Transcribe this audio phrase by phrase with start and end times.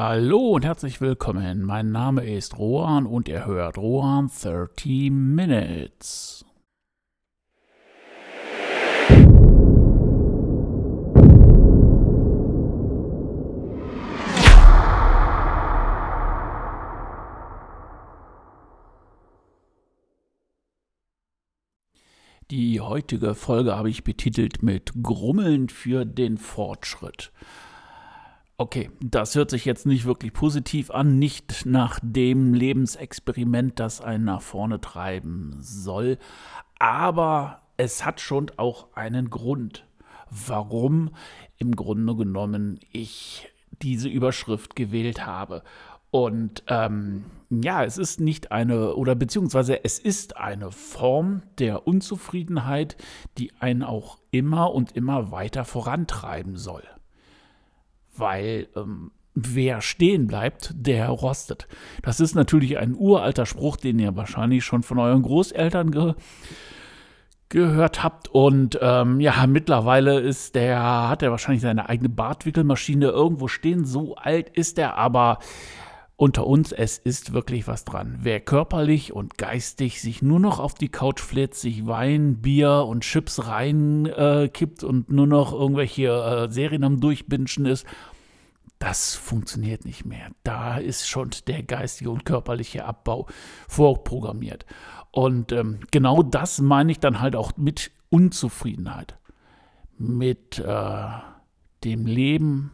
[0.00, 1.64] Hallo und herzlich willkommen.
[1.64, 6.44] Mein Name ist Rohan und ihr hört Rohan 30 Minutes.
[22.52, 27.32] Die heutige Folge habe ich betitelt mit Grummeln für den Fortschritt.
[28.60, 34.24] Okay, das hört sich jetzt nicht wirklich positiv an, nicht nach dem Lebensexperiment, das einen
[34.24, 36.18] nach vorne treiben soll,
[36.80, 39.86] aber es hat schon auch einen Grund,
[40.28, 41.10] warum
[41.58, 43.48] im Grunde genommen ich
[43.80, 45.62] diese Überschrift gewählt habe.
[46.10, 52.96] Und ähm, ja, es ist nicht eine, oder beziehungsweise es ist eine Form der Unzufriedenheit,
[53.38, 56.82] die einen auch immer und immer weiter vorantreiben soll.
[58.18, 61.68] Weil ähm, wer stehen bleibt, der rostet.
[62.02, 66.14] Das ist natürlich ein uralter Spruch, den ihr wahrscheinlich schon von euren Großeltern ge
[67.50, 68.28] gehört habt.
[68.28, 73.86] Und ähm, ja, mittlerweile ist der, hat er wahrscheinlich seine eigene Bartwickelmaschine irgendwo stehen.
[73.86, 75.38] So alt ist er, aber
[76.18, 78.18] unter uns, es ist wirklich was dran.
[78.22, 83.04] Wer körperlich und geistig sich nur noch auf die Couch flitzt, sich Wein, Bier und
[83.04, 87.86] Chips reinkippt äh, und nur noch irgendwelche äh, Serien am Durchbinschen ist,
[88.80, 90.32] das funktioniert nicht mehr.
[90.42, 93.28] Da ist schon der geistige und körperliche Abbau
[93.68, 94.66] vorprogrammiert.
[95.12, 99.16] Und ähm, genau das meine ich dann halt auch mit Unzufriedenheit.
[99.98, 101.08] Mit äh,
[101.84, 102.72] dem Leben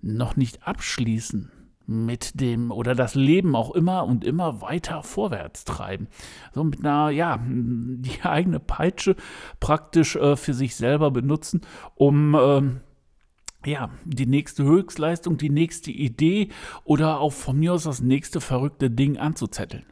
[0.00, 1.52] noch nicht abschließen
[1.86, 6.08] mit dem oder das Leben auch immer und immer weiter vorwärts treiben.
[6.52, 9.16] So mit einer, ja, die eigene Peitsche
[9.60, 11.62] praktisch äh, für sich selber benutzen,
[11.94, 12.80] um ähm,
[13.64, 16.48] ja, die nächste Höchstleistung, die nächste Idee
[16.84, 19.84] oder auch von mir aus das nächste verrückte Ding anzuzetteln.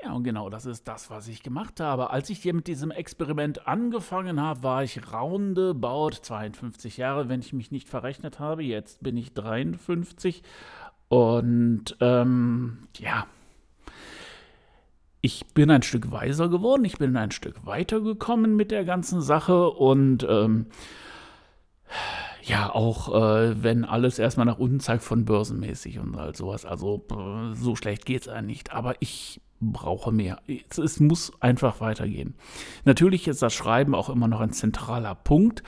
[0.00, 2.10] Ja, und genau das ist das, was ich gemacht habe.
[2.10, 7.52] Als ich hier mit diesem Experiment angefangen habe, war ich roundabout 52 Jahre, wenn ich
[7.52, 8.62] mich nicht verrechnet habe.
[8.62, 10.42] Jetzt bin ich 53.
[11.08, 13.26] Und ähm, ja,
[15.20, 19.70] ich bin ein Stück weiser geworden, ich bin ein Stück weitergekommen mit der ganzen Sache
[19.70, 20.66] und ähm,
[22.42, 26.64] ja, auch äh, wenn alles erstmal nach unten zeigt von börsenmäßig und all sowas.
[26.64, 27.04] Also
[27.54, 28.72] so schlecht geht es einem nicht.
[28.72, 30.40] Aber ich brauche mehr.
[30.46, 32.34] Es, es, muss einfach weitergehen.
[32.84, 35.62] Natürlich ist das Schreiben auch immer noch ein zentraler Punkt,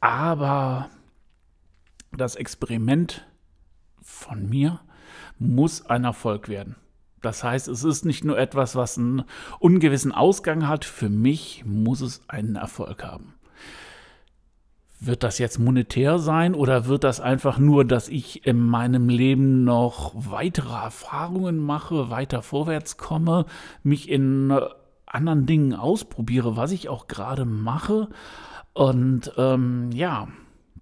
[0.00, 0.88] aber
[2.12, 3.26] das Experiment
[4.02, 4.80] von mir
[5.38, 6.76] muss ein Erfolg werden.
[7.20, 9.24] Das heißt, es ist nicht nur etwas, was einen
[9.58, 10.84] ungewissen Ausgang hat.
[10.84, 13.34] Für mich muss es einen Erfolg haben.
[15.00, 19.64] Wird das jetzt monetär sein oder wird das einfach nur, dass ich in meinem Leben
[19.64, 23.46] noch weitere Erfahrungen mache, weiter vorwärts komme,
[23.82, 24.60] mich in äh,
[25.06, 28.08] anderen Dingen ausprobiere, was ich auch gerade mache?
[28.72, 30.28] Und ähm, ja,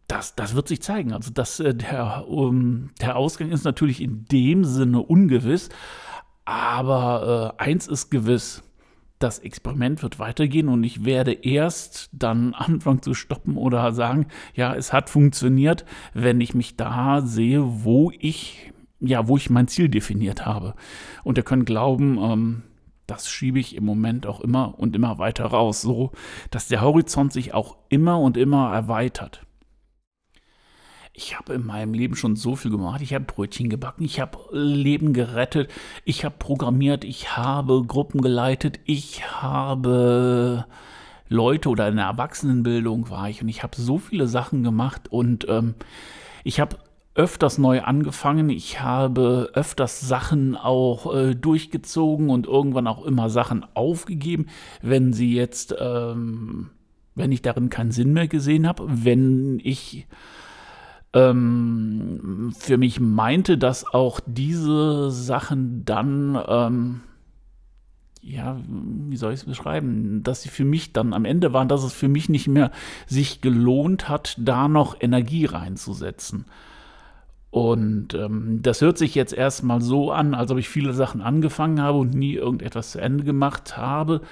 [0.08, 1.12] das, das wird sich zeigen.
[1.12, 5.68] Also das, äh, der, um, der Ausgang ist natürlich in dem Sinne ungewiss,
[6.44, 8.62] aber äh, eins ist gewiss
[9.22, 14.75] das Experiment wird weitergehen und ich werde erst dann anfangen zu stoppen oder sagen, ja,
[14.75, 15.84] es hat funktioniert,
[16.15, 20.75] wenn ich mich da sehe, wo ich, ja, wo ich mein Ziel definiert habe.
[21.25, 22.62] Und ihr könnt glauben, ähm,
[23.06, 26.12] das schiebe ich im Moment auch immer und immer weiter raus, so
[26.50, 29.44] dass der Horizont sich auch immer und immer erweitert
[31.14, 33.02] ich habe in meinem Leben schon so viel gemacht.
[33.02, 35.70] Ich habe Brötchen gebacken, ich habe Leben gerettet,
[36.04, 40.64] ich habe programmiert, ich habe Gruppen geleitet, ich habe
[41.28, 43.42] Leute oder in der Erwachsenenbildung war ich.
[43.42, 45.10] Und ich habe so viele Sachen gemacht.
[45.10, 45.74] Und ähm,
[46.44, 46.76] ich habe
[47.14, 48.48] öfters neu angefangen.
[48.48, 54.46] Ich habe öfters Sachen auch äh, durchgezogen und irgendwann auch immer Sachen aufgegeben,
[54.80, 56.70] wenn sie jetzt, ähm,
[57.14, 60.06] wenn ich darin keinen Sinn mehr gesehen habe, wenn ich
[61.14, 67.00] ähm, für mich meinte, dass auch diese Sachen dann, ähm,
[68.22, 71.82] ja, wie soll ich es beschreiben, dass sie für mich dann am Ende waren, dass
[71.82, 72.70] es für mich nicht mehr
[73.06, 76.47] sich gelohnt hat, da noch Energie reinzusetzen.
[77.50, 81.82] Und ähm, das hört sich jetzt erstmal so an, als ob ich viele Sachen angefangen
[81.82, 84.22] habe und nie irgendetwas zu Ende gemacht habe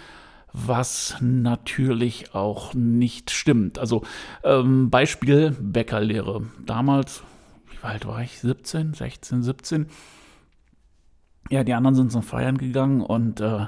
[0.53, 3.79] was natürlich auch nicht stimmt.
[3.79, 4.03] Also
[4.45, 6.43] ähm, Beispiel Bäckerlehre.
[6.65, 7.23] Damals,
[7.71, 8.41] wie alt war ich?
[8.41, 9.87] 17, 16, 17.
[11.51, 13.67] Ja, die anderen sind zum Feiern gegangen und äh,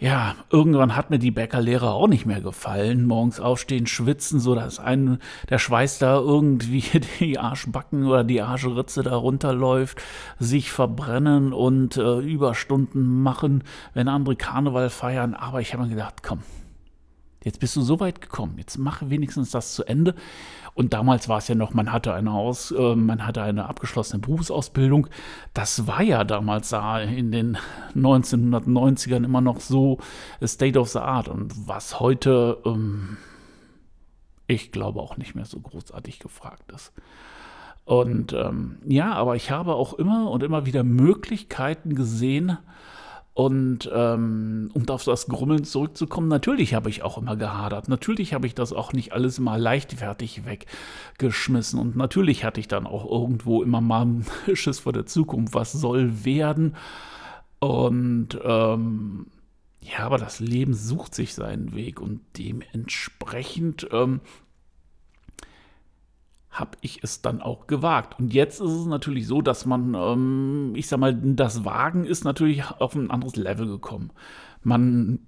[0.00, 3.06] ja, irgendwann hat mir die Bäckerlehre auch nicht mehr gefallen.
[3.06, 5.18] Morgens aufstehen, schwitzen, so dass ein,
[5.50, 6.82] der Schweiß da irgendwie
[7.20, 10.00] die Arschbacken oder die Arschritze da runterläuft,
[10.38, 13.62] sich verbrennen und äh, Überstunden machen,
[13.92, 15.34] wenn andere Karneval feiern.
[15.34, 16.40] Aber ich habe mir gedacht, komm,
[17.44, 20.14] jetzt bist du so weit gekommen, jetzt mach wenigstens das zu Ende.
[20.74, 24.20] Und damals war es ja noch, man hatte eine Aus, äh, man hatte eine abgeschlossene
[24.20, 25.08] Berufsausbildung.
[25.54, 27.58] Das war ja damals da in den
[27.94, 29.98] 1990ern immer noch so
[30.44, 31.28] State of the Art.
[31.28, 33.16] Und was heute, ähm,
[34.46, 36.92] ich glaube, auch nicht mehr so großartig gefragt ist.
[37.84, 42.58] Und ähm, ja, aber ich habe auch immer und immer wieder Möglichkeiten gesehen,
[43.32, 47.88] und ähm, um auf das Grummeln zurückzukommen, natürlich habe ich auch immer gehadert.
[47.88, 51.78] Natürlich habe ich das auch nicht alles mal leichtfertig weggeschmissen.
[51.78, 54.08] Und natürlich hatte ich dann auch irgendwo immer mal
[54.54, 55.54] Schiss vor der Zukunft.
[55.54, 56.74] Was soll werden?
[57.60, 59.26] Und ähm,
[59.80, 64.20] ja, aber das Leben sucht sich seinen Weg und dementsprechend ähm,
[66.50, 68.18] habe ich es dann auch gewagt.
[68.18, 72.24] Und jetzt ist es natürlich so, dass man, ähm, ich sag mal, das Wagen ist
[72.24, 74.10] natürlich auf ein anderes Level gekommen.
[74.62, 75.20] Man,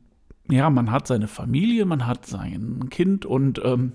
[0.50, 3.92] ja, man hat seine Familie, man hat sein Kind und ähm,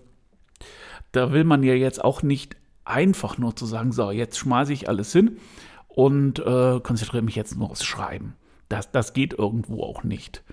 [1.12, 4.88] da will man ja jetzt auch nicht einfach nur zu sagen, so, jetzt schmeiße ich
[4.88, 5.38] alles hin
[5.90, 8.36] und äh, konzentriere mich jetzt nur aufs Schreiben.
[8.70, 10.44] Das, das geht irgendwo auch nicht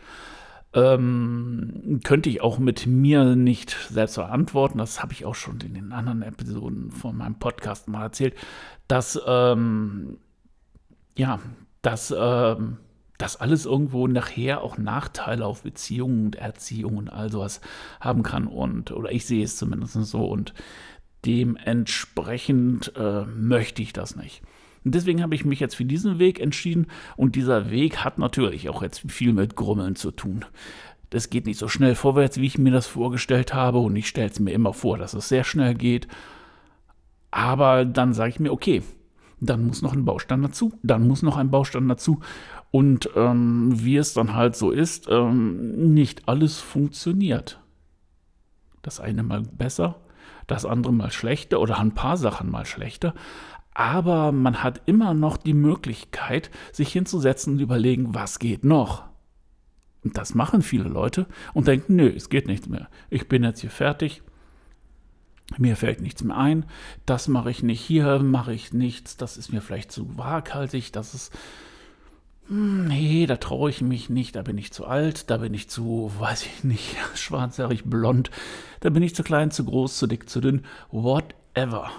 [0.74, 4.78] ähm, könnte ich auch mit mir nicht selbst beantworten.
[4.78, 8.34] Das habe ich auch schon in den anderen Episoden von meinem Podcast mal erzählt,
[8.88, 10.18] dass ähm,
[11.16, 11.38] ja,
[11.82, 12.78] dass ähm,
[13.18, 17.60] das alles irgendwo nachher auch Nachteile auf Beziehungen und Erziehung und all sowas
[18.00, 20.52] haben kann und oder ich sehe es zumindest so und
[21.24, 24.42] dementsprechend äh, möchte ich das nicht.
[24.84, 26.86] Und deswegen habe ich mich jetzt für diesen Weg entschieden.
[27.16, 30.44] Und dieser Weg hat natürlich auch jetzt viel mit Grummeln zu tun.
[31.10, 33.78] Das geht nicht so schnell vorwärts, wie ich mir das vorgestellt habe.
[33.78, 36.06] Und ich stelle es mir immer vor, dass es sehr schnell geht.
[37.30, 38.82] Aber dann sage ich mir, okay,
[39.40, 42.20] dann muss noch ein Baustein dazu, dann muss noch ein Baustein dazu.
[42.70, 47.60] Und ähm, wie es dann halt so ist, ähm, nicht alles funktioniert.
[48.82, 49.96] Das eine mal besser,
[50.46, 53.14] das andere mal schlechter oder ein paar Sachen mal schlechter
[53.74, 59.02] aber man hat immer noch die Möglichkeit, sich hinzusetzen und überlegen, was geht noch.
[60.04, 62.88] Und das machen viele Leute und denken, nö, es geht nichts mehr.
[63.10, 64.22] Ich bin jetzt hier fertig.
[65.58, 66.66] Mir fällt nichts mehr ein.
[67.04, 67.80] Das mache ich nicht.
[67.80, 69.16] Hier mache ich nichts.
[69.16, 70.92] Das ist mir vielleicht zu waghalsig.
[70.92, 71.32] Das ist.
[72.48, 74.36] Hm, nee, da traue ich mich nicht.
[74.36, 75.30] Da bin ich zu alt.
[75.30, 78.30] Da bin ich zu, weiß ich nicht, schwarzhaarig, blond.
[78.80, 80.64] Da bin ich zu klein, zu groß, zu dick, zu dünn.
[80.90, 81.90] Whatever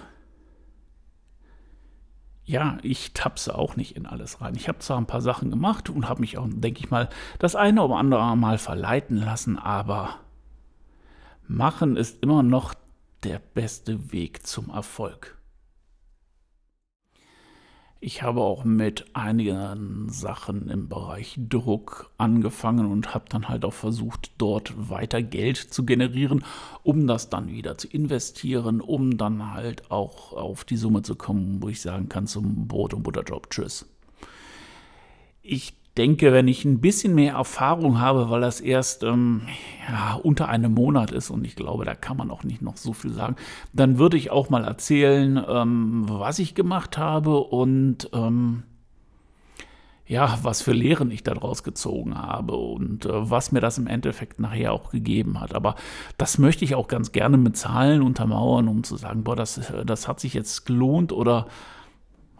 [2.45, 4.55] ja, ich tapse auch nicht in alles rein.
[4.55, 7.09] Ich habe zwar ein paar Sachen gemacht und habe mich auch, denke ich mal,
[7.39, 10.19] das eine oder andere Mal verleiten lassen, aber
[11.47, 12.75] machen ist immer noch
[13.23, 15.34] der beste Weg zum Erfolg.
[18.07, 23.73] Ich habe auch mit einigen Sachen im Bereich Druck angefangen und habe dann halt auch
[23.73, 26.45] versucht, dort weiter Geld zu generieren,
[26.83, 31.63] um das dann wieder zu investieren, um dann halt auch auf die Summe zu kommen,
[31.63, 33.49] wo ich sagen kann zum Brot- und Butterjob.
[33.49, 33.87] Tschüss.
[35.41, 39.43] Ich denke, wenn ich ein bisschen mehr Erfahrung habe, weil das erst ähm,
[39.89, 42.93] ja, unter einem Monat ist und ich glaube, da kann man auch nicht noch so
[42.93, 43.35] viel sagen,
[43.73, 48.63] dann würde ich auch mal erzählen, ähm, was ich gemacht habe und ähm,
[50.07, 54.39] ja, was für Lehren ich daraus gezogen habe und äh, was mir das im Endeffekt
[54.39, 55.55] nachher auch gegeben hat.
[55.55, 55.75] Aber
[56.17, 60.07] das möchte ich auch ganz gerne mit Zahlen untermauern, um zu sagen, boah, das, das
[60.07, 61.47] hat sich jetzt gelohnt oder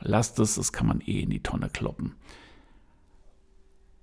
[0.01, 2.15] lasst es, das kann man eh in die Tonne kloppen.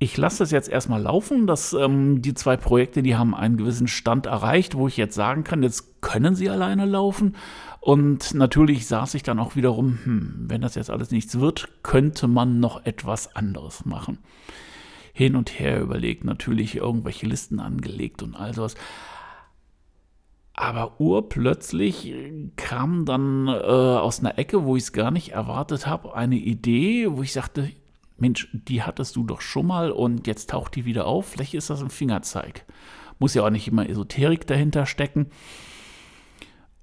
[0.02, 1.47] Ich lasse das jetzt erstmal laufen.
[1.47, 5.44] Das, ähm, die zwei Projekte, die haben einen gewissen Stand erreicht, wo ich jetzt sagen
[5.44, 7.37] kann, jetzt können sie alleine laufen.
[7.78, 12.26] Und natürlich saß ich dann auch wiederum, hm, wenn das jetzt alles nichts wird, könnte
[12.26, 14.18] man noch etwas anderes machen.
[15.12, 18.75] Hin und her überlegt, natürlich irgendwelche Listen angelegt und all sowas.
[20.52, 22.12] Aber urplötzlich
[22.56, 27.06] kam dann äh, aus einer Ecke, wo ich es gar nicht erwartet habe, eine Idee,
[27.09, 27.71] wo ich sagte,
[28.22, 31.26] Mensch, die hattest du doch schon mal und jetzt taucht die wieder auf.
[31.26, 32.64] Vielleicht ist das ein Fingerzeig.
[33.18, 35.26] Muss ja auch nicht immer Esoterik dahinter stecken.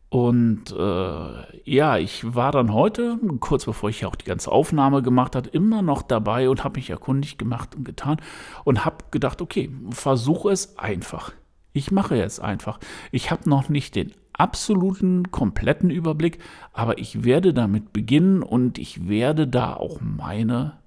[0.10, 5.36] Und äh, ja, ich war dann heute, kurz bevor ich auch die ganze Aufnahme gemacht
[5.36, 8.18] habe, immer noch dabei und habe mich erkundigt gemacht und getan
[8.64, 11.32] und habe gedacht, okay, versuche es einfach.
[11.74, 12.80] Ich mache es einfach.
[13.12, 16.40] Ich habe noch nicht den absoluten, kompletten Überblick,
[16.74, 20.79] aber ich werde damit beginnen und ich werde da auch meine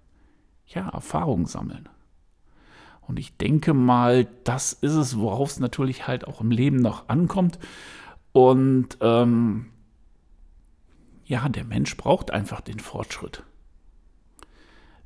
[0.74, 1.88] ja, Erfahrung sammeln.
[3.00, 7.08] Und ich denke mal, das ist es, worauf es natürlich halt auch im Leben noch
[7.08, 7.58] ankommt.
[8.32, 9.66] Und ähm,
[11.24, 13.42] ja, der Mensch braucht einfach den Fortschritt.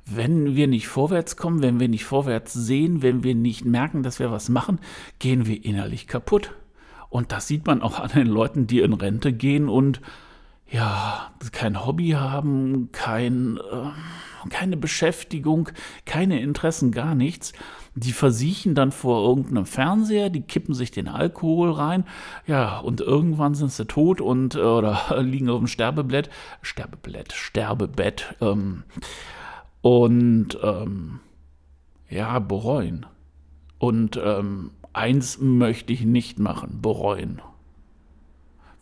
[0.05, 4.19] Wenn wir nicht vorwärts kommen, wenn wir nicht vorwärts sehen, wenn wir nicht merken, dass
[4.19, 4.79] wir was machen,
[5.19, 6.53] gehen wir innerlich kaputt.
[7.09, 10.01] Und das sieht man auch an den Leuten, die in Rente gehen und
[10.69, 15.69] ja, kein Hobby haben, kein, äh, keine Beschäftigung,
[16.05, 17.53] keine Interessen, gar nichts.
[17.95, 22.03] Die versiechen dann vor irgendeinem Fernseher, die kippen sich den Alkohol rein,
[22.45, 26.29] ja, und irgendwann sind sie tot und äh, oder liegen auf dem Sterbebett,
[26.61, 28.83] Sterbebett, Sterbebett, ähm,
[29.81, 31.19] und ähm,
[32.09, 33.05] ja, bereuen.
[33.79, 37.41] Und ähm, eins möchte ich nicht machen, bereuen.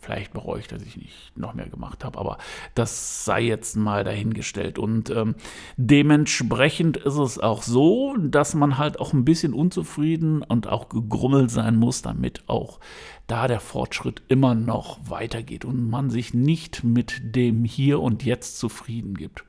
[0.06, 2.38] Vielleicht bereue ich, dass ich nicht noch mehr gemacht habe, aber
[2.76, 4.78] das sei jetzt mal dahingestellt.
[4.78, 5.34] Und ähm,
[5.76, 11.50] dementsprechend ist es auch so, dass man halt auch ein bisschen unzufrieden und auch gegrummelt
[11.50, 12.78] sein muss, damit auch
[13.26, 18.60] da der Fortschritt immer noch weitergeht und man sich nicht mit dem Hier und Jetzt
[18.60, 19.42] zufrieden gibt.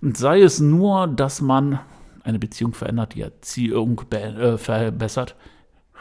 [0.00, 1.78] Und sei es nur, dass man
[2.24, 5.36] eine Beziehung verändert, die Erziehung äh, verbessert,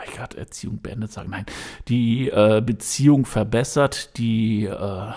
[0.05, 1.45] ich gerade Erziehung beendet sagen, nein,
[1.87, 5.11] die äh, Beziehung verbessert, die äh,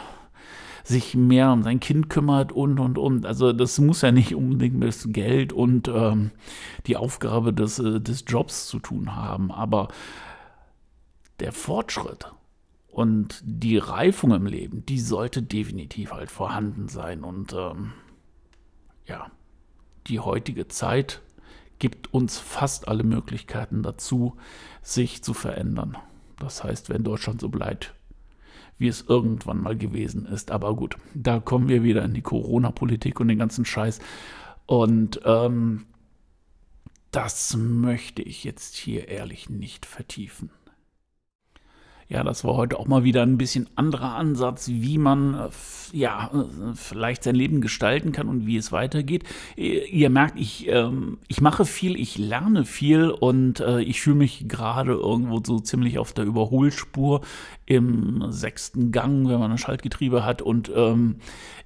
[0.85, 3.26] sich mehr um sein Kind kümmert und und und.
[3.26, 6.31] Also das muss ja nicht unbedingt mit Geld und ähm,
[6.87, 9.88] die Aufgabe des, äh, des Jobs zu tun haben, aber
[11.41, 12.33] der Fortschritt
[12.88, 17.93] und die Reifung im Leben, die sollte definitiv halt vorhanden sein und ähm,
[19.07, 19.31] ja,
[20.07, 21.21] die heutige Zeit
[21.85, 24.38] gibt uns fast alle Möglichkeiten dazu,
[24.81, 25.99] sich zu verändern.
[26.38, 27.93] Das heißt, wenn Deutschland so bleibt,
[28.79, 30.50] wie es irgendwann mal gewesen ist.
[30.50, 33.99] Aber gut, da kommen wir wieder in die Corona-Politik und den ganzen Scheiß.
[34.64, 35.85] Und ähm,
[37.11, 40.49] das möchte ich jetzt hier ehrlich nicht vertiefen.
[42.08, 45.49] Ja, das war heute auch mal wieder ein bisschen anderer Ansatz, wie man äh,
[45.92, 49.25] ja äh, vielleicht sein Leben gestalten kann und wie es weitergeht.
[49.56, 54.49] Ihr merkt, ich, ähm, ich mache viel, ich lerne viel und äh, ich fühle mich
[54.49, 57.23] gerade irgendwo so ziemlich auf der Überholspur
[57.64, 61.16] im sechsten Gang, wenn man ein Schaltgetriebe hat und ähm,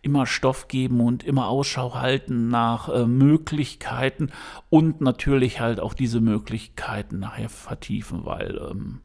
[0.02, 4.30] immer Stoff geben und immer Ausschau halten nach äh, Möglichkeiten
[4.70, 9.00] und natürlich halt auch diese Möglichkeiten nachher vertiefen, weil ähm,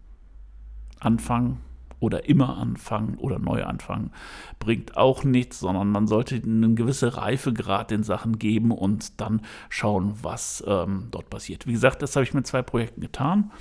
[1.05, 1.59] anfangen
[2.03, 4.11] oder immer anfangen oder neu anfangen
[4.59, 10.13] bringt auch nichts, sondern man sollte einen gewissen Reifegrad den Sachen geben und dann schauen,
[10.21, 11.65] was ähm, dort passiert.
[11.65, 13.51] Wie gesagt, das habe ich mit zwei Projekten getan.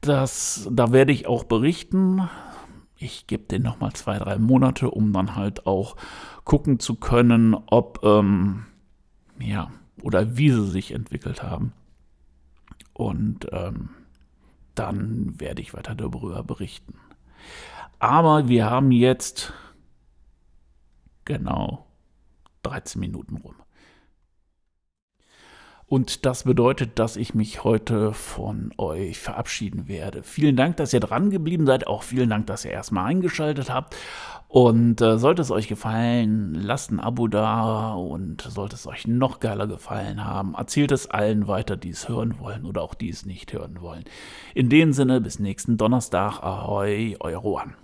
[0.00, 2.28] Das, da werde ich auch berichten.
[2.96, 5.96] Ich gebe den nochmal zwei, drei Monate, um dann halt auch
[6.44, 8.64] gucken zu können, ob, ähm,
[9.38, 9.70] ja,
[10.02, 11.72] oder wie sie sich entwickelt haben.
[12.94, 13.90] Und ähm,
[14.78, 16.94] dann werde ich weiter darüber berichten.
[17.98, 19.52] Aber wir haben jetzt
[21.24, 21.86] genau
[22.62, 23.56] 13 Minuten rum.
[25.88, 30.22] Und das bedeutet, dass ich mich heute von euch verabschieden werde.
[30.22, 31.86] Vielen Dank, dass ihr dran geblieben seid.
[31.86, 33.96] Auch vielen Dank, dass ihr erstmal eingeschaltet habt.
[34.48, 37.94] Und äh, sollte es euch gefallen, lasst ein Abo da.
[37.94, 42.38] Und sollte es euch noch geiler gefallen haben, erzählt es allen weiter, die es hören
[42.38, 44.04] wollen oder auch die es nicht hören wollen.
[44.54, 46.42] In dem Sinne, bis nächsten Donnerstag.
[46.42, 47.74] Ahoi, euer Rohan.